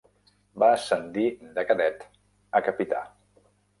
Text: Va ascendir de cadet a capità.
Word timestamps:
Va 0.61 0.69
ascendir 0.77 1.25
de 1.59 1.67
cadet 1.73 2.03
a 2.61 2.63
capità. 2.69 3.03